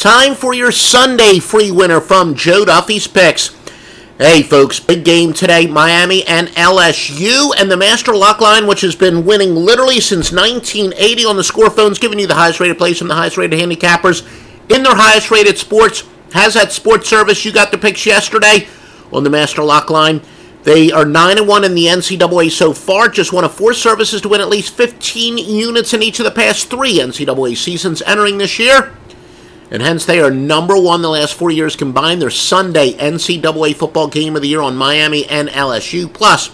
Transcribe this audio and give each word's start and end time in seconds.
Time 0.00 0.34
for 0.34 0.54
your 0.54 0.72
Sunday 0.72 1.40
free 1.40 1.70
winner 1.70 2.00
from 2.00 2.34
Joe 2.34 2.64
Duffy's 2.64 3.06
Picks. 3.06 3.54
Hey, 4.16 4.42
folks, 4.42 4.80
big 4.80 5.04
game 5.04 5.34
today. 5.34 5.66
Miami 5.66 6.26
and 6.26 6.48
LSU, 6.48 7.52
and 7.58 7.70
the 7.70 7.76
Master 7.76 8.16
Lock 8.16 8.40
Line, 8.40 8.66
which 8.66 8.80
has 8.80 8.96
been 8.96 9.26
winning 9.26 9.54
literally 9.54 10.00
since 10.00 10.32
1980 10.32 11.26
on 11.26 11.36
the 11.36 11.44
score 11.44 11.68
phones, 11.68 11.98
giving 11.98 12.18
you 12.18 12.26
the 12.26 12.34
highest 12.34 12.60
rated 12.60 12.78
plays 12.78 12.96
from 12.96 13.08
the 13.08 13.14
highest 13.14 13.36
rated 13.36 13.60
handicappers 13.60 14.26
in 14.74 14.82
their 14.82 14.94
highest 14.94 15.30
rated 15.30 15.58
sports. 15.58 16.04
Has 16.32 16.54
that 16.54 16.72
sports 16.72 17.06
service? 17.06 17.44
You 17.44 17.52
got 17.52 17.70
the 17.70 17.76
picks 17.76 18.06
yesterday 18.06 18.68
on 19.12 19.22
the 19.22 19.28
Master 19.28 19.62
Lock 19.62 19.90
Line. 19.90 20.22
They 20.62 20.90
are 20.90 21.04
9 21.04 21.36
and 21.36 21.46
1 21.46 21.64
in 21.64 21.74
the 21.74 21.88
NCAA 21.88 22.50
so 22.50 22.72
far, 22.72 23.10
just 23.10 23.34
one 23.34 23.44
of 23.44 23.52
four 23.52 23.74
services 23.74 24.22
to 24.22 24.30
win 24.30 24.40
at 24.40 24.48
least 24.48 24.74
15 24.74 25.36
units 25.36 25.92
in 25.92 26.02
each 26.02 26.20
of 26.20 26.24
the 26.24 26.30
past 26.30 26.70
three 26.70 27.00
NCAA 27.00 27.54
seasons 27.54 28.00
entering 28.06 28.38
this 28.38 28.58
year 28.58 28.94
and 29.70 29.82
hence 29.82 30.04
they 30.04 30.20
are 30.20 30.30
number 30.30 30.78
one 30.78 31.02
the 31.02 31.10
last 31.10 31.34
four 31.34 31.50
years 31.50 31.76
combined. 31.76 32.20
Their 32.20 32.30
Sunday 32.30 32.94
NCAA 32.94 33.76
football 33.76 34.08
game 34.08 34.34
of 34.34 34.42
the 34.42 34.48
year 34.48 34.60
on 34.60 34.76
Miami 34.76 35.26
and 35.26 35.48
LSU. 35.48 36.12
Plus, 36.12 36.50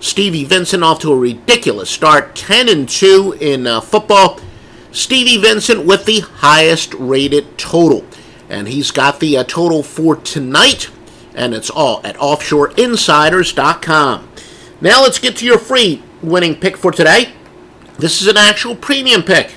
Stevie 0.00 0.44
Vincent 0.44 0.84
off 0.84 0.98
to 1.00 1.12
a 1.12 1.16
ridiculous 1.16 1.88
start, 1.88 2.34
10 2.34 2.68
and 2.68 2.88
2 2.88 3.38
in 3.40 3.66
uh, 3.66 3.80
football. 3.80 4.38
Stevie 4.90 5.38
Vincent 5.38 5.86
with 5.86 6.04
the 6.04 6.20
highest 6.20 6.92
rated 6.94 7.56
total, 7.56 8.04
and 8.50 8.68
he's 8.68 8.90
got 8.90 9.20
the 9.20 9.38
uh, 9.38 9.44
total 9.44 9.82
for 9.82 10.16
tonight, 10.16 10.90
and 11.34 11.54
it's 11.54 11.70
all 11.70 12.02
at 12.04 12.16
offshoreinsiders.com. 12.16 14.28
Now 14.82 15.02
let's 15.02 15.18
get 15.18 15.36
to 15.36 15.46
your 15.46 15.58
free 15.58 16.02
winning 16.20 16.56
pick 16.56 16.76
for 16.76 16.92
today. 16.92 17.32
This 17.98 18.20
is 18.20 18.26
an 18.26 18.36
actual 18.36 18.74
premium 18.74 19.22
pick 19.22 19.56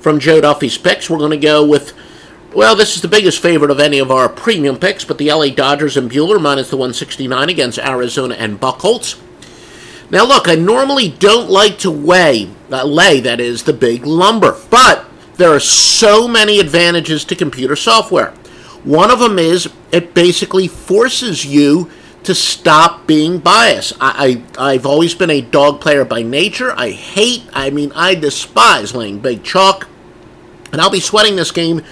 from 0.00 0.18
Joe 0.18 0.40
Duffy's 0.40 0.76
picks. 0.76 1.08
We're 1.08 1.18
going 1.18 1.30
to 1.30 1.36
go 1.36 1.64
with 1.64 1.92
well, 2.56 2.74
this 2.74 2.96
is 2.96 3.02
the 3.02 3.08
biggest 3.08 3.42
favorite 3.42 3.70
of 3.70 3.78
any 3.78 3.98
of 3.98 4.10
our 4.10 4.30
premium 4.30 4.78
picks, 4.78 5.04
but 5.04 5.18
the 5.18 5.30
LA 5.30 5.48
Dodgers 5.48 5.98
and 5.98 6.10
Buehler 6.10 6.40
minus 6.40 6.70
the 6.70 6.76
169 6.78 7.50
against 7.50 7.78
Arizona 7.78 8.34
and 8.34 8.58
Buchholz. 8.58 9.20
Now, 10.10 10.24
look, 10.24 10.48
I 10.48 10.54
normally 10.54 11.10
don't 11.10 11.50
like 11.50 11.78
to 11.80 11.90
weigh, 11.90 12.48
uh, 12.72 12.84
lay, 12.84 13.20
that 13.20 13.40
is, 13.40 13.64
the 13.64 13.74
big 13.74 14.06
lumber, 14.06 14.56
but 14.70 15.04
there 15.34 15.50
are 15.50 15.60
so 15.60 16.26
many 16.26 16.58
advantages 16.58 17.26
to 17.26 17.36
computer 17.36 17.76
software. 17.76 18.30
One 18.84 19.10
of 19.10 19.18
them 19.18 19.38
is 19.38 19.68
it 19.92 20.14
basically 20.14 20.66
forces 20.66 21.44
you 21.44 21.90
to 22.22 22.34
stop 22.34 23.06
being 23.06 23.38
biased. 23.38 23.92
I, 24.00 24.42
I, 24.58 24.72
I've 24.72 24.86
always 24.86 25.14
been 25.14 25.28
a 25.28 25.42
dog 25.42 25.82
player 25.82 26.06
by 26.06 26.22
nature. 26.22 26.72
I 26.74 26.92
hate, 26.92 27.42
I 27.52 27.68
mean, 27.68 27.92
I 27.94 28.14
despise 28.14 28.94
laying 28.94 29.18
big 29.18 29.44
chalk, 29.44 29.88
and 30.72 30.80
I'll 30.80 30.88
be 30.88 31.00
sweating 31.00 31.36
this 31.36 31.50
game 31.50 31.82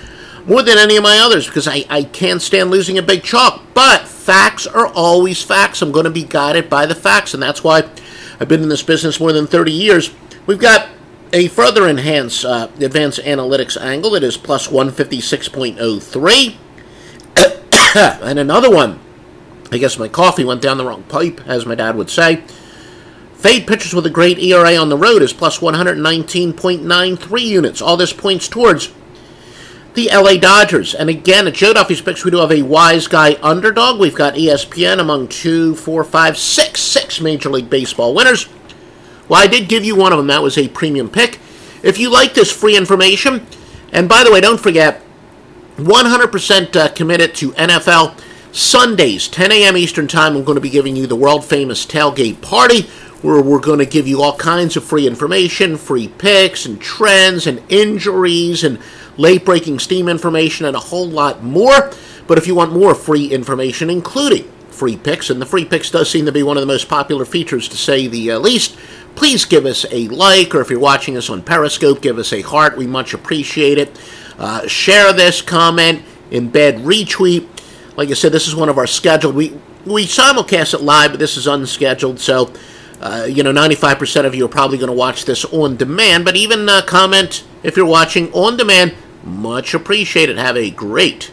more 0.47 0.63
than 0.63 0.79
any 0.79 0.97
of 0.97 1.03
my 1.03 1.19
others 1.19 1.47
because 1.47 1.67
I, 1.67 1.85
I 1.89 2.05
can't 2.05 2.43
stand 2.43 2.71
losing 2.71 2.99
a 2.99 3.03
big 3.03 3.23
chalk. 3.23 3.63
But 3.73 4.07
facts 4.07 4.67
are 4.67 4.87
always 4.89 5.43
facts. 5.43 5.83
I'm 5.83 5.93
going 5.93 6.05
to 6.05 6.11
be 6.11 6.25
guided 6.25 6.69
by 6.71 6.87
the 6.87 6.95
facts, 6.95 7.35
and 7.35 7.43
that's 7.43 7.65
why 7.65 7.89
I've 8.41 8.49
been 8.49 8.63
in 8.63 8.69
this 8.69 8.83
business 8.83 9.21
more 9.21 9.33
than 9.33 9.47
30 9.47 9.73
years. 9.73 10.15
We've 10.47 10.59
got 10.59 10.89
a 11.33 11.49
further 11.49 11.89
enhanced 11.89 12.45
uh, 12.45 12.69
advanced 12.81 13.21
analytics 13.21 13.81
angle. 13.81 14.15
It 14.15 14.23
is 14.23 14.37
plus 14.37 14.69
156.03. 14.69 16.57
and 18.23 18.39
another 18.39 18.71
one. 18.71 19.01
I 19.73 19.79
guess 19.79 19.99
my 19.99 20.09
coffee 20.09 20.45
went 20.45 20.63
down 20.63 20.79
the 20.79 20.85
wrong 20.85 21.03
pipe, 21.05 21.41
as 21.47 21.67
my 21.67 21.75
dad 21.75 21.97
would 21.97 22.11
say. 22.11 22.45
Fade 23.35 23.67
pitchers 23.67 23.93
with 23.95 24.07
a 24.07 24.11
great 24.11 24.39
ERA 24.39 24.77
on 24.77 24.89
the 24.89 24.97
road 24.97 25.21
is 25.21 25.33
plus 25.33 25.59
119.93 25.59 27.41
units. 27.43 27.83
All 27.83 27.97
this 27.97 28.13
points 28.13 28.49
towards 28.49 28.93
the 29.95 30.11
LA 30.13 30.37
Dodgers. 30.37 30.95
And 30.95 31.09
again, 31.09 31.47
at 31.47 31.55
Joe 31.55 31.73
Duffy's 31.73 32.01
picks, 32.01 32.25
we 32.25 32.31
do 32.31 32.39
have 32.39 32.53
a 32.53 32.63
wise 32.63 33.07
guy 33.07 33.37
underdog. 33.43 33.99
We've 33.99 34.15
got 34.15 34.35
ESPN 34.35 35.01
among 35.01 35.29
two, 35.29 35.75
four, 35.75 36.05
five, 36.05 36.37
six, 36.37 36.81
six 36.81 37.21
Major 37.21 37.51
League 37.51 37.71
Baseball 37.71 38.15
winners. 38.15 38.49
Well, 39.29 39.43
I 39.43 39.47
did 39.47 39.69
give 39.69 39.85
you 39.85 39.97
one 39.97 40.13
of 40.13 40.19
them. 40.19 40.27
That 40.27 40.43
was 40.43 40.59
a 40.59 40.69
premium 40.69 41.09
pick. 41.09 41.39
If 41.83 41.99
you 41.99 42.11
like 42.11 42.35
this 42.35 42.53
free 42.53 42.77
information, 42.77 43.47
and 43.93 44.09
by 44.09 44.25
the 44.25 44.33
way, 44.33 44.41
don't 44.41 44.61
forget, 44.61 45.03
100% 45.77 46.77
uh, 46.77 46.89
committed 46.91 47.35
to 47.37 47.53
NFL. 47.53 48.21
Sundays, 48.53 49.27
10 49.27 49.51
a.m. 49.51 49.77
Eastern 49.77 50.07
Time, 50.07 50.37
I'm 50.37 50.45
going 50.45 50.55
to 50.55 50.61
be 50.61 50.71
giving 50.71 50.95
you 50.95 51.09
the 51.09 51.17
world 51.17 51.45
famous 51.45 51.85
tailgate 51.85 52.41
party 52.41 52.89
where 53.25 53.41
we're 53.41 53.59
going 53.59 53.79
to 53.79 53.87
give 53.87 54.07
you 54.07 54.21
all 54.21 54.37
kinds 54.37 54.77
of 54.77 54.85
free 54.85 55.07
information, 55.07 55.79
free 55.79 56.09
picks 56.09 56.67
and 56.67 56.79
trends 56.79 57.47
and 57.47 57.63
injuries 57.71 58.63
and 58.63 58.79
late 59.17 59.47
breaking 59.47 59.79
steam 59.79 60.11
information, 60.11 60.67
and 60.67 60.77
a 60.77 60.81
whole 60.81 61.09
lot 61.09 61.43
more. 61.43 61.91
But 62.27 62.37
if 62.37 62.47
you 62.47 62.55
want 62.55 62.75
more 62.75 62.95
free 62.95 63.29
information, 63.29 63.89
including 63.89 64.47
free 64.69 64.99
picks, 64.99 65.31
and 65.31 65.41
the 65.41 65.47
free 65.47 65.65
picks 65.65 65.91
does 65.91 66.11
seem 66.11 66.27
to 66.27 66.33
be 66.33 66.43
one 66.43 66.59
of 66.59 66.61
the 66.61 66.67
most 66.67 66.87
popular 66.87 67.25
features 67.25 67.67
to 67.69 67.79
say 67.79 68.07
the 68.07 68.33
uh, 68.33 68.39
least, 68.39 68.77
please 69.15 69.47
give 69.47 69.65
us 69.65 69.87
a 69.91 70.07
like, 70.09 70.55
or 70.55 70.61
if 70.61 70.69
you're 70.69 70.79
watching 70.79 71.17
us 71.17 71.31
on 71.31 71.41
Periscope, 71.41 72.03
give 72.03 72.19
us 72.19 72.31
a 72.31 72.43
heart. 72.43 72.77
We 72.77 72.87
much 72.87 73.15
appreciate 73.15 73.79
it. 73.79 73.99
Uh, 74.39 74.67
share 74.67 75.15
this, 75.15 75.41
comment, 75.41 76.03
embed, 76.31 76.83
retweet. 76.83 77.49
Like 77.97 78.11
I 78.11 78.15
said, 78.15 78.33
this 78.33 78.47
is 78.47 78.55
one 78.55 78.69
of 78.69 78.77
our 78.77 78.87
scheduled. 78.87 79.35
We 79.35 79.59
we 79.87 80.05
simulcast 80.05 80.75
it 80.75 80.83
live, 80.83 81.13
but 81.13 81.21
this 81.21 81.39
is 81.39 81.47
unscheduled, 81.47 82.21
so. 82.21 82.53
Uh, 83.01 83.27
you 83.29 83.43
know, 83.43 83.53
95% 83.53 84.25
of 84.25 84.35
you 84.35 84.45
are 84.45 84.49
probably 84.49 84.79
going 84.79 84.91
to 84.91 84.97
watch 84.97 85.25
this 85.25 85.45
on 85.47 85.77
demand, 85.77 86.25
but 86.25 86.37
even 86.37 86.69
uh, 86.69 86.83
comment 86.83 87.45
if 87.63 87.77
you're 87.77 87.87
watching 87.87 88.33
on 88.33 88.57
demand. 88.57 88.95
Much 89.25 89.75
appreciated. 89.75 90.39
Have 90.39 90.57
a 90.57 90.71
great 90.71 91.33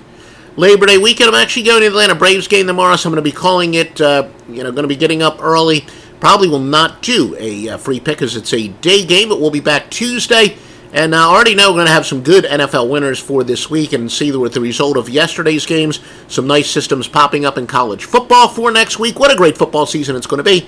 Labor 0.57 0.85
Day 0.85 0.97
weekend. 0.97 1.29
I'm 1.29 1.35
actually 1.35 1.63
going 1.63 1.81
to 1.81 1.89
the 1.89 1.95
Atlanta 1.95 2.15
Braves 2.15 2.47
game 2.47 2.67
tomorrow, 2.67 2.95
so 2.95 3.09
I'm 3.09 3.13
going 3.13 3.23
to 3.23 3.29
be 3.29 3.35
calling 3.35 3.73
it, 3.73 3.99
uh, 4.01 4.29
you 4.49 4.63
know, 4.63 4.71
going 4.71 4.83
to 4.83 4.87
be 4.87 4.95
getting 4.95 5.21
up 5.21 5.41
early. 5.41 5.85
Probably 6.19 6.47
will 6.47 6.59
not 6.59 7.01
do 7.01 7.35
a 7.39 7.69
uh, 7.69 7.77
free 7.77 7.99
pick 7.99 8.21
as 8.21 8.35
it's 8.35 8.53
a 8.53 8.67
day 8.67 9.05
game, 9.05 9.29
but 9.29 9.41
we'll 9.41 9.51
be 9.51 9.59
back 9.59 9.89
Tuesday. 9.89 10.57
And 10.93 11.15
I 11.15 11.23
already 11.23 11.55
know 11.55 11.69
we're 11.69 11.77
going 11.77 11.87
to 11.87 11.93
have 11.93 12.05
some 12.05 12.21
good 12.21 12.43
NFL 12.43 12.89
winners 12.89 13.17
for 13.17 13.45
this 13.45 13.69
week 13.69 13.93
and 13.93 14.11
see 14.11 14.31
with 14.31 14.53
the 14.53 14.59
result 14.59 14.97
of 14.97 15.09
yesterday's 15.09 15.65
games. 15.65 16.01
Some 16.27 16.47
nice 16.47 16.69
systems 16.69 17.07
popping 17.07 17.45
up 17.45 17.57
in 17.57 17.65
college 17.65 18.03
football 18.03 18.49
for 18.49 18.71
next 18.71 18.99
week. 18.99 19.17
What 19.17 19.31
a 19.31 19.37
great 19.37 19.57
football 19.57 19.85
season 19.85 20.17
it's 20.17 20.27
going 20.27 20.39
to 20.39 20.43
be. 20.43 20.67